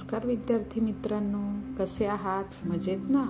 नमस्कार 0.00 0.26
विद्यार्थी 0.26 0.80
मित्रांनो 0.80 1.74
कसे 1.78 2.06
आहात? 2.06 2.44
मजेत 2.64 2.98
ना? 3.08 3.22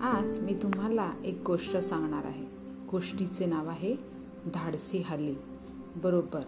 आज 0.00 0.38
मी 0.38 0.54
तुम्हाला 0.54 1.12
एक 1.24 1.42
गोष्ट 1.46 1.76
सांगणार 1.76 2.24
आहे. 2.24 2.44
गोष्टीचे 2.90 3.46
नाव 3.46 3.68
आहे 3.68 3.94
धाडसी 4.54 4.98
हाली 4.98 5.34
बरोबर 5.96 6.40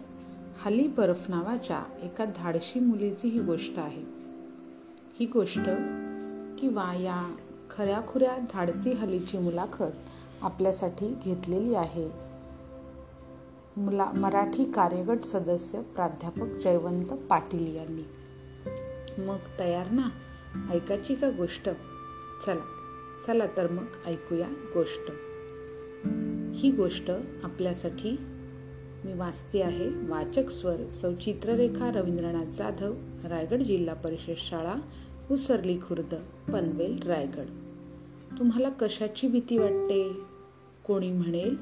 हाली 0.57 0.87
बर्फ 0.87 1.29
नावाच्या 1.29 1.83
एका 2.01 2.25
धाडशी 2.25 2.79
मुलीची 2.79 3.29
ही 3.29 3.39
गोष्ट 3.39 3.79
आहे. 3.79 4.03
ही 5.19 5.25
गोष्ट 5.25 5.69
किंवा 6.59 6.93
या 6.93 7.35
खऱ्याखुऱ्या 7.69 8.37
धाडसी 8.53 8.91
हलीची 8.91 9.37
मुलाखत 9.37 9.93
आपल्यासाठी 10.41 11.17
घेतलेली 11.25 11.75
आहे. 11.75 12.09
मुला 13.77 14.11
मराठी 14.15 14.71
कार्यगट 14.71 15.23
सदस्य 15.23 15.81
प्राध्यापक 15.81 16.47
जयवंत 16.63 17.05
पाटील 17.05 17.75
यांनी. 17.75 18.03
मग 19.19 19.37
तयार 19.59 19.91
ना? 19.91 20.09
ऐकायची 20.71 21.15
का 21.15 21.29
गोष्ट? 21.29 21.69
चला 22.45 22.65
चला 23.27 23.45
तर 23.57 23.71
मग 23.71 23.85
ऐकूया 24.05 24.47
गोष्ट. 24.47 25.11
ही 26.55 26.71
गोष्ट 26.71 27.11
आपल्यासाठी 27.43 28.17
मी 29.05 29.13
वाचते 29.13 29.61
आहे 29.61 29.89
वाचक 30.07 30.49
स्वर 30.49 30.89
सौचित्ररेखा 30.89 31.91
रवींद्रनाथ 31.91 32.45
जाधव 32.45 32.93
रायगड 33.23 33.57
जिल्हा 33.57 33.95
परिषद 33.95 34.33
शाळा 34.37 34.75
उसरली 35.31 35.77
खुर्द 35.77 36.15
पनवेल 36.51 37.03
रायगड. 37.07 37.45
तुम्हाला 38.39 38.69
कशाची 38.69 39.27
भीती 39.27 39.57
वाटते? 39.57 40.13
कोणी 40.87 41.11
म्हणेल 41.11 41.55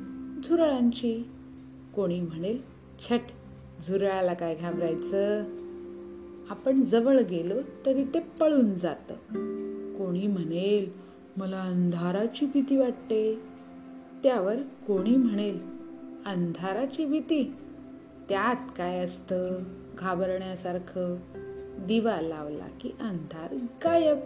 झुरळांची? 0.46 1.30
कोणी 1.96 2.22
म्हणेल 2.22 2.62
छट 3.00 3.22
झुरळाला 3.88 4.34
काय 4.34 4.56
घाबरायचं? 4.56 5.44
आपण 6.50 6.82
जवळ 6.82 7.20
गेलो 7.20 7.54
तरी 7.86 8.04
ते 8.04 8.20
पळून 8.20 8.76
जातं. 8.76 9.14
कोणी 9.98 10.28
म्हणेल 10.28 10.92
मला 11.38 11.62
अंधाराची 11.62 12.46
भीती 12.46 12.78
वाटते. 12.78 13.36
त्यावर 14.24 14.56
कोणी 14.88 15.16
म्हणेल 15.16 15.60
अंधाराची 16.26 17.06
भीती 17.06 17.54
त्यात 18.30 18.56
काय 18.78 19.00
असतं? 19.00 19.64
घाबरण्यासारखं 20.00 21.16
दिवा 21.88 22.22
लावला 22.22 22.68
की 22.82 22.90
अंधार 23.00 23.56
गायब. 23.56 24.18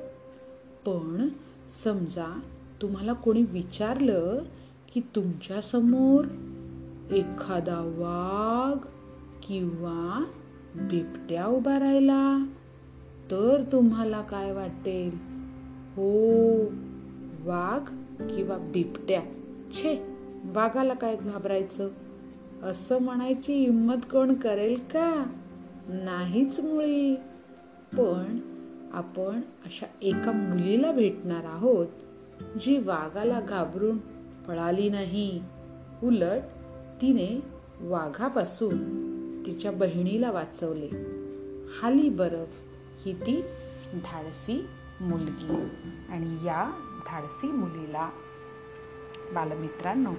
पण 0.85 1.29
समजा 1.83 2.39
तुम्हाला 2.81 3.13
कोणी 3.13 3.43
विचारलं 3.43 4.39
की 4.93 5.01
तुमच्यासमोर 5.15 6.25
एखादा 7.13 7.79
वाघ 7.79 8.87
किंवा 9.47 10.23
बिबट्या 10.75 11.45
उभा 11.45 11.79
राहिला. 11.79 12.45
तर 13.31 13.63
तुम्हाला 13.71 14.21
काय 14.21 14.51
वाटेल? 14.51 15.09
हो 15.95 16.63
वाघ 17.49 17.89
किंवा 18.21 18.57
बिबट्या? 18.57 19.21
छे 19.71 20.05
वाघाला 20.43 20.93
काय 20.93 21.15
घाबरायचं? 21.15 21.89
असं 22.63 23.01
म्हणायची 23.01 23.53
हिंमत 23.53 23.95
कोण 23.95 24.33
करेल 24.33 24.75
का? 24.75 25.25
नाहीच 25.87 26.59
मुळी. 26.59 27.15
पण 27.93 28.39
आपण 28.93 29.41
अशा 29.65 29.85
एका 30.01 30.31
मुलीला 30.31 30.91
भेटणार 30.91 31.45
आहोत 31.45 31.87
जी 32.63 32.77
वाघाला 32.77 33.41
घाबरून 33.41 33.97
पळाली 34.47 34.89
नाही. 34.89 35.41
उलट 36.03 36.41
तिने 37.01 37.43
वाघापासून 37.81 39.12
तिच्या 39.45 39.71
बहिणीला 39.71 40.31
वाचवले. 40.31 40.89
हाली 41.81 42.09
बरफ 42.09 42.61
ही 43.05 43.13
ती 43.13 43.41
धाडसी 43.93 44.67
मुलगी 45.01 45.63
आणि 46.09 46.45
या 46.45 46.71
धाडसी 47.07 47.47
मुलीला. 47.47 48.09
बालमित्रांनो 49.33 50.13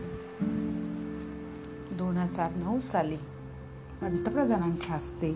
दोन 1.96 2.16
हजार 2.16 2.50
नऊ 2.56 2.80
साली 2.80 3.16
पंतप्रधानांच्या 4.00 4.94
हस्ते 4.94 5.32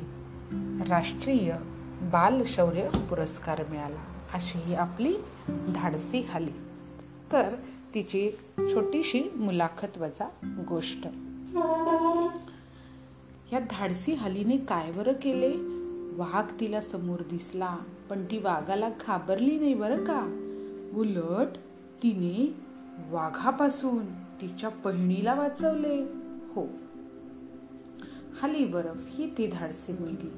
राष्ट्रीय 0.88 1.56
बाल 2.02 2.42
शौर्य 2.46 2.88
पुरस्कार 3.10 3.62
मिळाला. 3.70 4.04
अशी 4.34 4.58
ही 4.58 4.74
आपली 4.74 5.16
धाडसी 5.48 6.20
हाली. 6.20 6.52
तर 7.32 7.54
तिची 7.94 8.30
छोटीशी 8.58 9.22
मुलाखत 9.36 9.98
वजा 9.98 10.28
गोष्ट. 10.68 11.06
या 13.52 13.58
धाडसी 13.60 14.14
हलीने 14.14 14.56
काय 14.56 14.92
बरं 14.92 15.12
केले? 15.12 15.52
वाघ 16.16 16.60
तिला 16.60 16.80
समोर 16.80 17.22
दिसला 17.30 17.76
पण 18.10 18.24
ती 18.24 18.38
वाघाला 18.38 18.88
घाबरली 18.88 19.58
नाही 19.58 19.74
बरं 19.74 20.04
का? 20.04 20.20
उलट 20.94 21.56
तिने 22.02 22.54
वाघापासून 23.10 24.04
तिच्या 24.40 24.70
बहिणीला 24.84 25.34
वाचवले. 25.34 26.02
हो. 26.54 26.66
हाली 28.42 28.64
बरफ 28.64 29.00
ही 29.08 29.30
ती 29.38 29.46
धाडसी 29.46 29.92
मुलगी. 29.92 30.32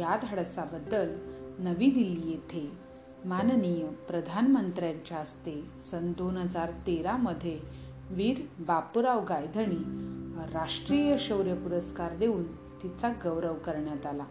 या 0.00 0.16
धाडसाबद्दल 0.22 1.14
नवी 1.58 1.90
दिल्ली 1.90 2.30
येथे 2.30 2.72
माननीय 3.24 3.86
प्रधानमंत्र्यांच्या 3.86 5.18
हस्ते 5.18 5.64
सन 5.90 6.12
दोन 6.18 6.36
हजार 6.36 6.70
तेरामध्ये 6.70 7.60
वीर 8.10 8.40
बापूराव 8.58 9.24
गायधणी 9.24 10.07
राष्ट्रीय 10.44 11.16
शौर्य 11.18 11.54
पुरस्कार 11.54 12.16
देऊन 12.16 12.44
तिचा 12.56 13.08
गौरव 13.08 13.54
करण्यात 13.54 14.06
आला. 14.06 14.24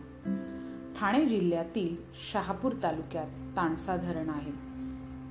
ठाणे 0.99 1.25
जिल्ह्यातील 1.25 1.95
शहापूर 2.31 2.71
तालुक्यात 2.83 3.27
ताणसा 3.55 3.97
धरण 3.97 4.29
आहे. 4.29 4.51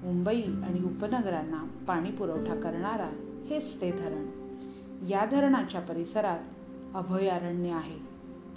मुंबई 0.07 0.43
आणि 0.43 0.85
उपनगरांना 0.85 1.85
पाणी 1.89 2.11
पुरवठा 2.11 2.55
करणारा 2.55 3.11
हेच 3.51 3.81
ते 3.81 3.91
धरण. 3.91 4.31
या 5.09 5.25
धरणाच्या 5.25 5.81
परिसरात 5.81 6.39
अभयारण्य 6.95 7.71
आहे. 7.71 7.99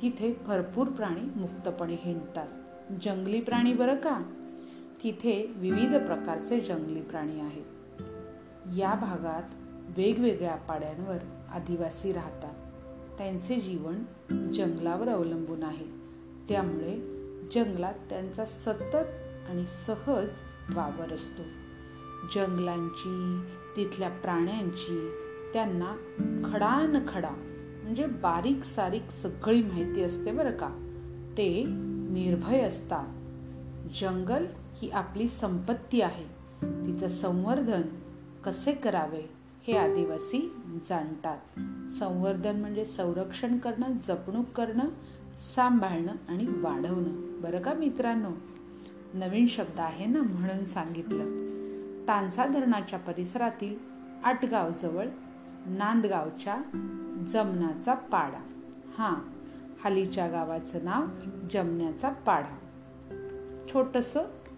तिथे 0.01 0.39
भरपूर 0.47 0.87
प्राणी 0.87 1.39
मुक्तपणे 1.39 1.95
हिंडतात. 2.03 2.47
जंगली 3.01 3.41
प्राणी 3.41 3.73
बरं 3.73 3.95
का? 3.95 4.21
तिथे 5.03 5.51
विविध 5.55 5.95
प्रकारचे 5.95 6.59
जंगली 6.59 7.01
प्राणी 7.01 7.39
आहेत. 7.39 7.65
या 8.77 8.93
भागात 8.93 9.55
वेगवेगळ्या 9.97 10.55
पाड्यांवर 10.55 11.17
आदिवासी 11.53 12.11
राहतात. 12.11 12.53
त्यांचे 13.17 13.55
जीवन 13.55 13.95
जंगलावर 14.51 15.09
अवलंबून 15.09 15.63
आहे. 15.63 15.85
त्यामुळे 16.49 17.19
जंगलात 17.51 17.93
त्यांचा 18.09 18.45
सतत 18.45 18.95
आणि 19.49 19.65
सहज 19.67 20.29
वावर 20.75 21.13
असतो. 21.13 21.43
जंगलांची 22.35 23.39
तिथल्या 23.75 24.09
प्राण्यांची 24.09 25.09
त्यांना 25.53 25.95
खडा 26.45 26.81
न 26.81 27.05
खडा 27.07 27.29
म्हणजे 27.83 28.05
बारीक 28.05 28.63
सारीक 28.63 29.11
सगळी 29.11 29.61
माहिती 29.61 30.01
असते 30.01 30.31
बरं 30.31 30.51
का. 30.51 30.67
ते 31.37 31.63
निर्भय 32.09 32.61
असतात. 32.61 33.07
जंगल 34.01 34.45
ही 34.75 34.89
आपली 34.89 35.27
संपत्ती 35.27 36.01
आहे. 36.01 36.25
तिचं 36.85 37.07
संवर्धन 37.07 37.81
कसे 38.43 38.71
करावे? 38.71 39.38
हे 39.69 39.77
आदिवासी 39.77 40.53
जाणतात. 40.89 41.37
संवर्धन 41.99 42.55
म्हणजे 42.55 42.85
संरक्षण 42.85 43.57
करणं 43.57 43.91
जपणूक 43.91 44.45
करणं 44.45 44.85
सांभाळणं 45.55 46.11
आणि 46.29 46.45
वाढवणं. 46.45 47.41
बरं 47.41 47.61
का 47.61 47.73
मित्रांनो? 47.73 48.29
नवीन 49.13 49.47
शब्द 49.47 49.79
आहे 49.79 50.05
ना 50.05 50.21
म्हणून 50.21 50.65
सांगितलं. 50.65 51.23
तानसा 52.07 52.45
धरणाच्या 52.45 52.99
परिसरातील 52.99 53.77
आटगावजवळ 54.23 55.05
नांदगावच्या 55.65 56.57
जमनाचा 57.27 57.93
पाडा. 57.93 58.39
हा 58.97 59.17
हालीच्या 59.83 60.27
गावाचं 60.27 60.85
नाव 60.85 61.05
जमण्याचा 61.51 62.09
पाडा. 62.09 62.57
छोटस 63.73 64.17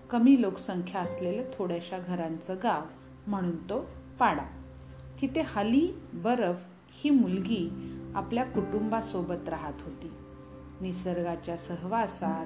कमी 0.09 0.41
लोकसंख्या 0.41 1.01
असलेलं 1.01 1.43
थोड्याशा 1.53 1.99
घरांचं 1.99 2.55
गाव 2.63 2.81
म्हणून 3.27 3.55
तो 3.55 3.85
पाडा. 4.19 4.60
तिथे 5.21 5.41
हली 5.47 5.91
बरफ 6.13 6.62
ही 6.89 7.09
मुलगी 7.09 7.69
आपल्या 8.15 8.44
कुटुंबासोबत 8.44 9.50
राहत 9.50 9.73
होती. 9.81 10.12
निसर्गाच्या 10.81 11.57
सहवासात 11.57 12.45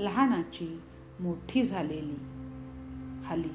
लहानाची 0.00 0.80
मोठी 1.20 1.62
झालेली 1.62 2.16
हली. 3.24 3.48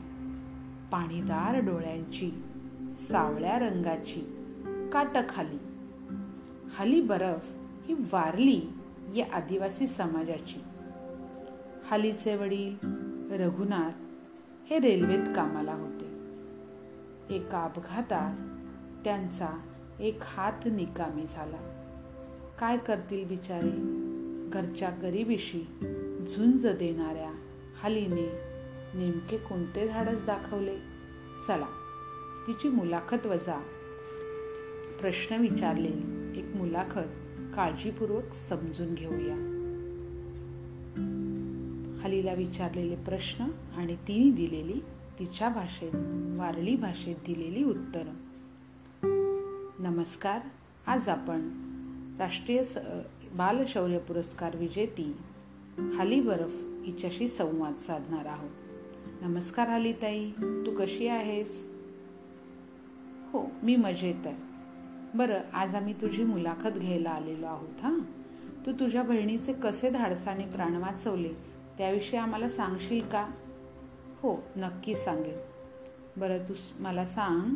पाणीदार 0.92 1.60
डोळ्यांची 1.60 2.32
सावळ्या 2.94 3.60
रंगाची 3.60 4.20
काटखाली 4.94 5.58
हली 6.78 7.02
बरफ 7.02 7.56
ही 7.88 7.94
वारली 7.94 8.62
या 9.16 9.26
आदिवासी 9.34 9.88
समाजाची. 9.88 10.60
हलीचे 11.92 12.36
वडील 12.36 12.76
रघुनाथ 13.34 13.92
हे 14.70 14.80
रेल्वेत 14.80 15.24
कामाला 15.36 15.74
होते. 15.74 16.08
एका 17.36 17.64
अपघातात 17.64 18.47
त्यांचा 19.08 19.50
एक 20.00 20.18
हात 20.22 20.66
निकामी 20.66 21.26
झाला. 21.28 21.58
काय 22.60 22.78
करतील 22.78 23.28
बिचारे? 23.28 23.72
घरच्या 24.50 24.90
गरिबीशी 24.90 25.62
झुंज 26.30 26.68
देणाऱ्या 26.68 27.32
हलीने 27.84 28.32
नेमके 29.00 29.38
कोणते 29.38 29.88
धाडस 29.88 30.26
दाखवले? 30.26 30.78
चला 31.48 31.66
तिची 32.48 32.70
मुलाखत 32.70 33.26
वजा. 33.26 33.64
प्रश्न 35.00 35.36
विचारलेली 35.36 36.40
एक 36.40 36.56
मुलाखत 36.56 37.10
काळजीपूर्वक 37.56 38.34
समजून 38.34 38.94
घेऊया. 38.94 39.36
हलीला 42.04 42.34
विचारलेले 42.34 42.96
प्रश्न 42.96 43.46
आणि 43.78 43.96
तिने 43.96 44.32
दिलेली 44.32 44.80
तिच्या 45.20 45.50
भाषेत 45.50 45.96
वारली 46.40 46.76
भाषेत 46.76 47.16
दिलेली 47.16 47.64
उत्तरं. 47.64 48.27
नमस्कार. 49.80 50.40
आज 50.88 51.10
आपण 51.10 51.42
राष्ट्रीय 52.20 52.64
स 52.64 52.78
बालशौर्य 53.34 53.98
पुरस्कार 53.98 54.56
विजेती 54.56 55.18
हाली 55.98 56.22
बर्फ 56.22 56.52
हिच्याशी 56.86 57.28
संवाद 57.28 57.76
साधणार 57.76 58.26
आहोत. 58.26 58.50
नमस्कार 59.22 59.70
हालीताई 59.70 60.32
तू 60.32 60.76
कशी 60.80 61.08
आहेस? 61.08 61.68
हो 63.34 63.52
मी 63.64 63.76
मजेत 63.76 64.28
आहे. 64.28 64.36
बरं 65.16 65.40
आज 65.54 65.76
आम्ही 65.76 65.94
तुझी 65.94 66.24
मुलाखत 66.24 66.70
घ्यायला 66.70 67.10
आलेलो 67.10 67.46
आहोत 67.46 67.82
हां? 67.82 68.00
तू 68.66 68.72
तुझ्या 68.72 69.04
बहिणीचे 69.04 69.54
कसे 69.54 69.90
धाडसाने 69.90 70.44
प्राण 70.44 70.76
वाचवले 70.76 71.34
त्याविषयी 71.78 72.20
आम्हाला 72.20 72.50
सांगशील 72.50 73.02
का? 73.02 73.28
हो 74.22 74.44
नक्की 74.56 74.96
सांगेल 74.96 75.38
बरं 76.18 76.38
तू 76.38 76.54
मला 76.80 77.06
सांग 77.06 77.56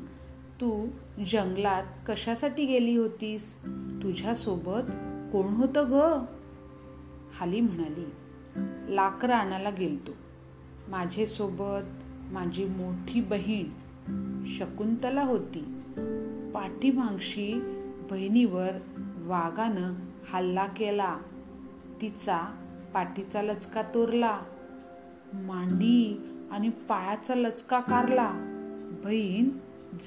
तू 0.62 0.88
जंगलात 1.28 1.84
कशासाठी 2.08 2.66
गेली 2.66 2.96
होतीस? 2.96 3.56
तुझ्यासोबत 4.04 4.92
कोण 5.32 5.54
होतं 5.54 5.84
ग? 5.90 6.26
हाली 7.40 7.62
म्हणाली. 7.62 8.06
लाकरं 8.96 9.34
आणायला 9.34 9.70
गेलतो. 9.70 10.12
माझ्यासोबत 10.88 11.86
माझी 12.32 12.66
मोठी 12.66 13.22
बहीण 13.22 13.66
शकुंतला 14.46 15.24
होती. 15.24 15.60
पाठीमागशी 16.54 17.54
बहिणीवर 18.10 18.70
वाघानं 19.26 19.94
हल्ला 20.34 20.66
केला. 20.66 21.18
तिचा 22.02 22.56
पाठीचा 22.94 23.42
लचका 23.42 23.82
तोरला. 23.82 24.40
मांडी 25.34 26.22
आणि 26.52 26.70
पायाचा 26.70 27.36
लचका 27.36 27.80
कारला. 27.80 28.32
बहीण 29.04 29.50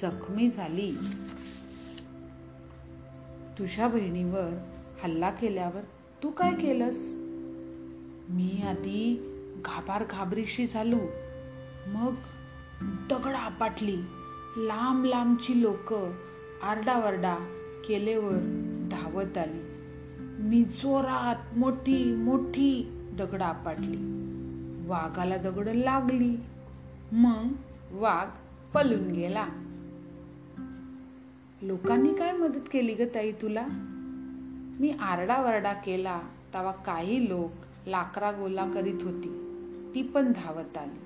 जखमी 0.01 0.49
झाली. 0.49 0.95
तुझ्या 3.59 3.87
बहिणीवर 3.87 4.57
हल्ला 5.03 5.31
केल्यावर 5.31 5.81
तू 6.23 6.29
काय 6.29 6.53
केलंस? 6.53 7.15
मी 8.29 8.61
आधी 8.67 9.31
घाबार 9.65 10.03
घाबरीशी 10.09 10.67
झालो. 10.67 10.99
मग 11.87 12.13
दगड 12.81 13.33
आपटली. 13.35 13.97
लांब 14.57 15.05
लांबची 15.05 15.61
लोक 15.61 15.93
आरडावरडा 16.63 17.35
केलेवर 17.87 18.35
धावत 18.91 19.37
आली. 19.37 19.71
मी 20.19 20.63
जोरात 20.63 21.57
मोठी 21.57 22.15
मोठी 22.15 22.91
दगड 23.13 23.41
आपटली. 23.41 23.97
वाघाला 24.87 25.37
दगड 25.37 25.67
लागली. 25.67 26.37
मग 27.11 27.47
वाघ 27.91 28.27
पलून 28.73 29.11
गेला. 29.11 29.47
लोकांनी 31.65 32.13
काय 32.13 32.31
मदत 32.31 32.59
केली 32.71 32.93
ग 32.93 33.01
ताई 33.15 33.31
तुला? 33.31 33.65
मी 34.79 34.89
आरडावरडा 34.99 35.73
केला 35.73 36.21
तेव्हा 36.53 36.71
काही 36.71 37.29
लोक 37.29 37.51
लाकरा 37.87 38.31
गोला 38.31 38.71
करीत 38.71 39.03
होती. 39.03 39.29
ती 39.95 40.01
पण 40.01 40.31
धावत 40.31 40.77
आली. 40.77 40.99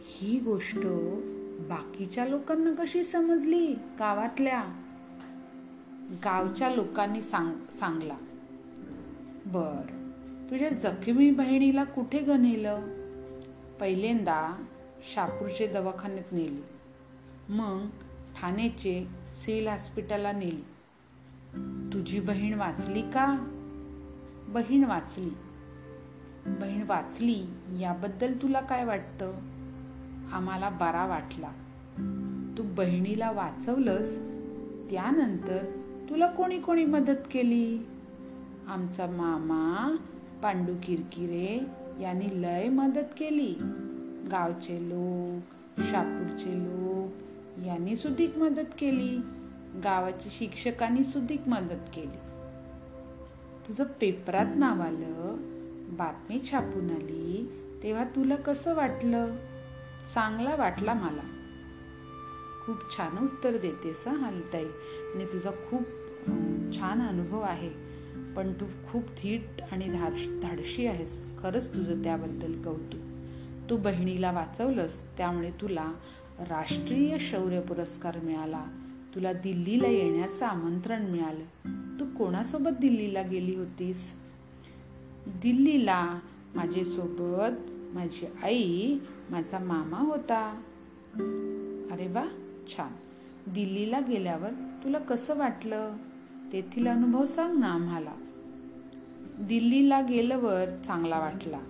ही 0.00 0.40
गोष्ट 0.40 0.78
बाकीच्या 1.68 2.26
लोकांना 2.26 2.84
कशी 2.84 3.04
समजली? 3.04 3.66
गावातल्या? 3.98 4.64
गावच्या 6.24 6.70
लोकांनी 6.70 7.22
सांग 7.22 7.52
सांगला. 7.70 8.16
बर 9.46 9.86
तुझ्या 10.50 10.68
जखमी 10.68 11.30
बहिणीला 11.30 11.84
कुठे 11.84 12.18
गणेलं 12.18 12.80
पहिल्यांदा 13.80 14.64
शापूरचे 15.14 15.66
दवाखान्यात 15.66 16.32
नेली. 16.32 16.62
मग 17.48 17.86
ठाण्याचे 18.42 19.06
सिव्हिल 19.44 19.68
हॉस्पिटलला 19.68 20.32
नेली. 20.32 20.64
तुझी 21.92 22.20
बहीण 22.20 22.54
वाचली 22.54 23.02
का? 23.02 23.36
बहीण 24.48 24.84
वाचली. 24.84 25.30
बहीण 26.46 26.82
वाचली 26.86 27.46
याबद्दल 27.80 28.32
तुला 28.42 28.60
काय 28.60 28.84
वाटतं? 28.84 29.32
आम्हाला 30.32 30.68
बरा 30.68 31.06
वाटला. 31.06 31.48
तू 32.58 32.62
बहिणीला 32.62 33.30
वाचवलंस 33.30 34.18
त्यानंतर 34.90 35.64
तुला 36.10 36.26
कोणी 36.26 36.60
कोणी 36.60 36.84
मदत 36.84 37.28
केली? 37.32 37.86
आमचा 38.68 39.06
मामा 39.06 39.96
पांडू 40.42 40.74
किरकिरे 40.82 41.66
यांनी 42.02 42.42
लय 42.42 42.68
मदत 42.68 43.14
केली. 43.18 43.54
गावचे 44.30 44.88
लोक 44.88 45.42
शापूरचे 45.82 46.58
लोक 46.58 46.87
यांनी 47.66 47.96
सुद्धा 47.96 48.38
मदत 48.38 48.70
केली. 48.78 49.18
गावाच्या 49.84 50.32
शिक्षकांनी 50.38 51.04
सुद्धा 51.04 51.50
मदत 51.50 51.90
केली. 51.94 52.18
तुझं 53.68 53.84
पेपरात 53.84 54.46
नाव 54.56 54.82
आलं 54.82 55.36
बातमी 55.96 56.40
छापून 56.50 56.90
आली 56.90 57.52
तेव्हा 57.82 58.04
तुला 58.04 58.36
कसं 58.36 58.74
वाटलं? 58.74 59.36
चांगला 60.14 60.56
वाटला 60.56 60.94
मला. 60.94 61.22
खूप 62.66 62.96
छान 62.96 63.24
उत्तर 63.24 63.56
देतेस 63.56 64.08
हालताई. 64.08 64.64
आणि 65.14 65.24
तुझा 65.24 65.50
खूप 65.50 65.82
छान 66.76 67.08
अनुभव 67.08 67.40
आहे. 67.40 67.70
पण 68.36 68.52
तू 68.52 68.66
खूप 68.92 69.04
थीट 69.04 69.60
आणि 69.72 69.88
धाडशी 70.42 70.86
आहेस. 70.86 71.24
खरंच 71.38 71.74
तुझं 71.74 72.02
त्याबद्दल 72.02 72.62
कौतुक. 72.62 73.00
तू 73.70 73.76
बहिणीला 73.76 74.30
वाचवलंस 74.30 75.02
त्यामुळे 75.18 75.50
तुला 75.50 75.92
राष्ट्रीय 76.40 77.18
शौर्य 77.18 77.60
पुरस्कार 77.60 78.18
मिळाला. 78.22 78.64
तुला 79.14 79.32
दिल्लीला 79.32 79.86
येण्याचं 79.86 80.46
आमंत्रण 80.46 81.10
मिळालं. 81.10 82.00
तू 82.00 82.04
कोणासोबत 82.18 82.70
दिल्लीला 82.80 83.22
गेली 83.22 83.54
होतीस? 83.56 84.14
दिल्लीला 85.26 86.18
माझेसोबत 86.54 87.70
माझी 87.70 88.26
आई 88.42 88.98
माझा 89.30 89.58
मामा 89.58 89.98
होता. 89.98 90.62
अरे 91.90 92.08
वा 92.08 92.24
छान. 92.68 92.92
दिल्लीला 93.52 94.00
गेल्यावर 94.00 94.50
तुला 94.84 94.98
कसं 94.98 95.36
वाटलं? 95.36 95.96
तेथील 96.52 96.86
अनुभव 96.86 97.24
सांग 97.24 97.58
ना 97.58 97.66
आम्हाला. 97.66 98.12
दिल्लीला 99.40 100.00
गेल्यावर 100.00 100.82
चांगला 100.86 101.18
वाटला. 101.18 101.60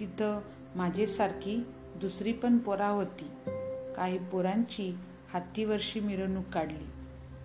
तिथं 0.00 0.40
माझ्यासारखी 0.76 1.62
दुसरी 2.00 2.32
पण 2.32 2.58
पोरा 2.58 2.88
होती. 2.88 3.53
काही 3.96 4.18
पोरांची 4.18 4.96
हत्तीवर्षी 5.34 6.00
मिरवणूक 6.00 6.44
काढली. 6.44 6.86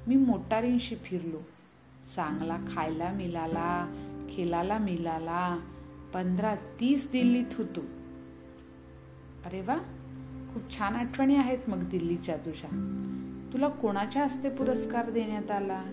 मी 0.07 0.15
मोटारींशी 0.15 0.95
फिरलो. 0.95 1.37
चांगला 2.15 2.57
खायला 2.71 3.11
मिळाला 3.11 3.95
खेळायला 4.29 4.77
मिळाला 4.77 5.59
पंधरा 6.13 6.55
तीस 6.55 7.11
दिल्लीत 7.11 7.45
होतो. 7.57 7.79
अरे 9.45 9.61
वा 9.61 9.77
खूप 10.53 10.77
छान 10.77 10.95
आठवणी 10.95 11.35
आहेत 11.35 11.57
मग 11.67 11.89
दिल्लीच्या 11.89 12.37
तुझ्या. 12.37 12.69
तुला 13.53 13.67
कोणाच्या 13.67 14.23
हस्ते 14.23 14.49
पुरस्कार 14.49 15.09
देण्यात 15.09 15.51
आला? 15.51 15.83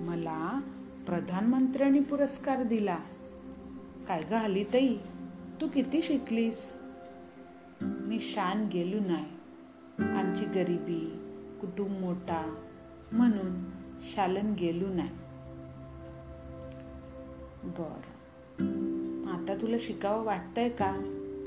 मला 0.00 0.60
प्रधानमंत्र्यांनी 1.06 2.00
पुरस्कार 2.00 2.62
दिला. 2.62 2.98
काय 4.08 4.22
ग 4.30 4.32
हली 4.32 4.64
तई 4.72 4.96
तू 5.60 5.68
किती 5.74 6.02
शिकलीस? 6.02 6.76
मी 7.82 8.20
शान 8.20 8.66
गेलो 8.72 9.00
नाही. 9.06 9.35
आमची 10.36 10.48
गरिबी 10.48 11.00
कुटुंब 11.60 11.98
मोठा 12.00 12.54
म्हणून 13.12 13.64
शालन 14.00 14.52
गेलो 14.52 14.88
नाही. 14.88 15.08
बर. 17.64 18.00
आता 19.30 19.54
तुला 19.62 19.76
शिकावं 19.80 20.24
वाटतंय 20.24 20.68
का? 20.68 20.92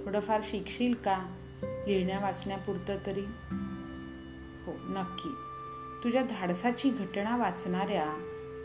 थोडंफार 0.05 0.41
शिकशील 0.43 0.93
का? 0.93 1.35
लिहिण्या 1.63 2.19
वाचण्यापुरतं 2.19 2.97
तरी? 3.05 3.25
हो 4.65 4.71
नक्की. 4.71 5.29
तुझ्या 6.03 6.23
धाडसाची 6.23 6.89
घटना 6.89 7.37
वाचणाऱ्या 7.37 8.07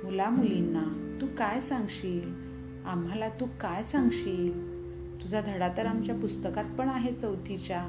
मुला 0.04 0.30
मुलींना 0.30 1.18
तू 1.20 1.26
काय 1.38 1.60
सांगशील? 1.60 2.28
आम्हाला 2.86 3.28
तू 3.28 3.46
काय 3.60 3.84
सांगशील? 3.84 4.52
तुझा 5.22 5.40
धडा 5.40 5.68
तर 5.76 5.86
आमच्या 5.86 6.14
पुस्तकात 6.14 6.78
पण 6.78 6.88
आहे 6.88 7.14
चौथीच्या. 7.14 7.88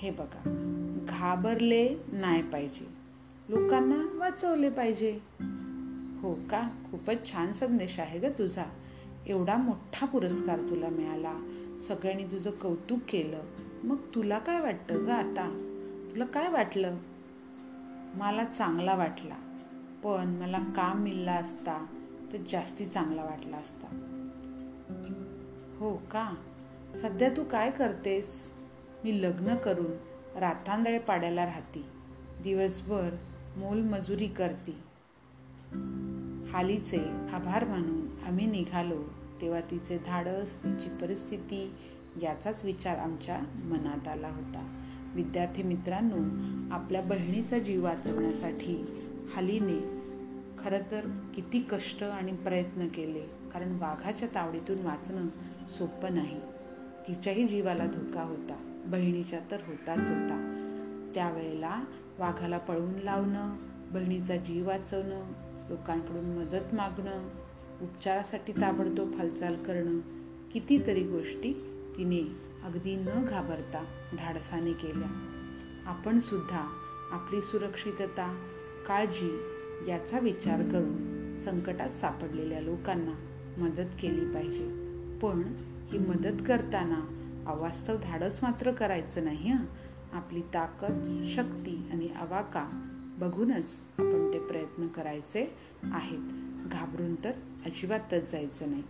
हे 0.00 0.10
बघा 0.10 0.42
घाबरले 1.08 1.96
नाही 2.12 2.42
पाहिजे. 2.42 2.86
लोकांना 3.48 4.18
वाचवले 4.18 4.70
पाहिजे. 4.70 5.18
हो 6.22 6.34
का? 6.34 6.68
खूपच 6.90 7.32
छान 7.32 7.52
संदेश 7.52 8.00
आहे 8.00 8.18
ग 8.18 8.24
तुझा. 8.24 8.64
एवढा 9.26 9.56
मोठा 9.56 10.06
पुरस्कार 10.06 10.58
तुला 10.58 10.88
मिळाला. 10.88 11.34
सगळ्यांनी 11.88 12.24
तुझं 12.24 12.50
कौतुक 12.50 12.98
केलं. 13.08 13.40
मग 13.84 13.96
तुला 14.14 14.38
काय 14.38 14.60
वाटतं 14.60 15.06
ग 15.06 15.08
आता? 15.08 15.48
तुला 16.10 16.24
काय 16.24 16.48
वाटलं? 16.48 16.96
मला 18.14 18.44
चांगला 18.44 18.94
वाटला. 18.94 19.34
पण 20.04 20.26
मला 20.26 20.58
काम 20.58 21.02
मिळला 21.02 21.32
असता 21.32 21.86
तर 22.32 22.38
जास्ती 22.52 22.86
चांगला 22.86 23.22
वाटला 23.22 23.56
असता. 23.56 23.86
हो 25.78 25.96
का? 25.96 26.34
सध्या 26.94 27.28
तू 27.28 27.44
काय 27.44 27.70
करतेस? 27.70 28.52
मी 29.04 29.22
लग्न 29.22 29.54
करून 29.54 29.90
रातांदळे 30.38 30.98
पाड्याला 30.98 31.44
राहती. 31.44 31.84
दिवसभर 32.42 33.10
मोलमजुरी 33.56 34.26
करती. 34.26 34.70
हालीचे 36.52 36.98
आभार 37.32 37.64
मानून 37.64 38.24
आम्ही 38.26 38.46
निघालो 38.46 39.02
तेव्हा 39.40 39.60
तिचे 39.60 39.98
धाडस 40.06 40.64
तिची 40.64 40.88
परिस्थिती 40.88 41.72
याचाच 42.22 42.64
विचार 42.64 42.98
आमच्या 42.98 43.40
मनात 43.64 44.08
आला 44.08 44.28
होता. 44.28 44.84
विद्यार्थी 45.14 45.62
मित्रांनो 45.62 46.16
आपल्या 46.74 47.02
बहिणीचा 47.02 47.58
जीव 47.58 47.84
वाचवण्यासाठी 47.84 48.84
हालीने 49.34 50.00
खरं 50.58 50.90
तर 50.90 51.00
किती 51.34 51.60
कष्ट 51.60 52.04
आणि 52.04 52.32
प्रयत्न 52.32 52.88
केले 52.88 53.20
कारण 53.52 53.72
वाघाच्या 53.80 54.28
तावडीतून 54.34 54.86
वाचणं 54.86 55.26
सोपं 55.78 56.14
नाही. 56.14 56.40
तिच्याही 57.08 57.48
जीवाला 57.48 57.86
धोका 57.86 58.22
होता. 58.22 58.69
बहिणीच्या 58.86 59.40
तर 59.50 59.56
होताच 59.66 59.98
होता. 59.98 60.46
त्यावेळेला 61.14 61.84
वाघाला 62.18 62.58
पळवून 62.58 62.94
लावणं 62.94 63.56
बहिणीचा 63.92 64.36
जीव 64.36 64.66
वाचवणं 64.68 65.32
लोकांकडून 65.70 66.24
मदत 66.24 66.74
मागणं 66.74 67.28
उपचारासाठी 67.82 68.52
ताबडतोब 68.52 69.14
हालचाल 69.14 69.56
करणं 69.56 70.00
कितीतरी 70.52 71.02
गोष्टी 71.02 71.52
तिने 71.96 72.36
अगदी 72.64 72.96
न 72.96 73.24
घाबरता 73.24 73.84
धाडसाने 74.18 74.72
केल्या. 74.72 75.26
आपण 75.86 76.18
सुद्धा 76.18 76.76
आपली 77.12 77.40
सुरक्षितता 77.40 78.46
काळजी 78.88 79.38
याचा 79.88 80.18
विचार 80.18 80.62
करून 80.62 81.10
संकटात 81.36 81.88
सापडलेल्या 81.88 82.60
लोकांना 82.60 83.12
मदत 83.60 83.96
केली 84.02 84.34
पाहिजे. 84.34 84.68
पण 85.18 85.42
ही 85.90 85.98
मदत 85.98 86.42
करताना 86.48 87.19
अवास्तव 87.46 87.96
धाडस 87.96 88.40
मात्र 88.42 88.72
करायचं 88.72 89.24
नाही 89.24 89.50
हं. 89.50 89.64
आपली 90.12 90.40
ताकद 90.40 91.24
शक्ती 91.34 91.88
आणि 91.92 92.08
अवाका 92.20 92.68
बघूनच 93.18 93.80
आपण 93.98 94.32
ते 94.32 94.38
प्रयत्न 94.38 94.86
करायचे 94.86 95.56
आहेत. 95.84 96.18
घाबरून 96.72 97.14
तर 97.14 97.30
अजिबातच 97.66 98.32
जायचं 98.32 98.70
नाही. 98.70 98.82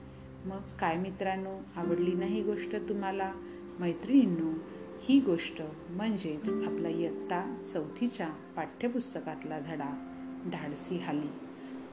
मग 0.45 0.61
काय 0.81 0.97
मित्रांनो 0.97 1.59
आवडली 1.77 2.15
नाही 2.15 2.43
गोष्ट 2.43 2.77
तुम्हाला? 2.77 3.33
मैत्रिणींनो 3.79 4.53
ही 5.01 5.21
गोष्ट 5.21 5.63
म्हणजेच 5.91 6.53
आपला 6.53 6.89
इयत्ता 6.89 7.63
चौथीच्या 7.73 8.29
पाठ्यपुस्तकातला 8.57 9.59
धडा 9.59 10.19
धाडसी 10.53 10.99
हाली. 10.99 11.31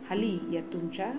हाली 0.09 0.39
या 0.51 0.61
तुमच्या 0.73 1.13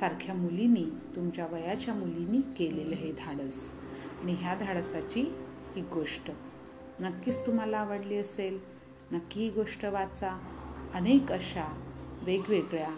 सारख्या 0.00 0.34
मुलींनी 0.34 0.84
तुमच्या 1.16 1.46
वयाच्या 1.46 1.94
मुलींनी 1.94 2.40
केलेलं 2.40 2.94
हे 2.94 3.12
धाडस. 3.12 3.79
आणि 4.20 4.34
ह्या 4.34 4.54
धाडसाची 4.54 5.20
ही 5.76 5.82
गोष्ट. 5.82 6.30
नक्कीच 7.00 7.46
तुम्हाला 7.46 7.78
आवडली 7.78 8.16
असेल 8.16 8.58
नक्की 9.12 9.40
ही 9.40 9.50
गोष्ट 9.50 9.84
वाचा. 9.84 10.38
अनेक 10.94 11.32
अशा 11.32 11.82
वेगवेगळ्या 12.22 12.90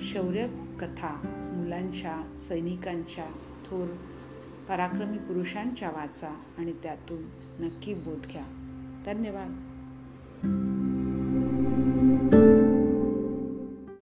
शौर्य 0.00 0.46
कथा 0.80 1.20
मुलांच्या 1.56 2.36
सैनिकांच्या 2.36 3.26
थोर 3.66 3.86
पराक्रमी 4.68 5.18
पुरुषांच्या 5.18 5.90
वाचा 5.90 6.40
आणि 6.58 6.72
त्यातून 6.82 7.22
नक्की 7.60 7.94
बोध 7.94 8.26
घ्या. 8.26 8.44
धन्यवाद. 9.06 10.83